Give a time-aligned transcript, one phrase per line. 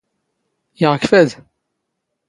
[0.79, 1.29] ⵢⴰⵖ ⴽ ⴼⴰⴷ?